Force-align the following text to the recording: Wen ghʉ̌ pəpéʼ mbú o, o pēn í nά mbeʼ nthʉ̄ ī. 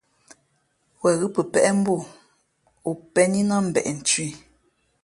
Wen 0.99 1.15
ghʉ̌ 1.19 1.29
pəpéʼ 1.35 1.65
mbú 1.77 1.93
o, 1.99 2.01
o 2.89 2.91
pēn 3.13 3.31
í 3.39 3.41
nά 3.49 3.55
mbeʼ 3.67 3.87
nthʉ̄ 3.97 4.19
ī. 4.27 4.29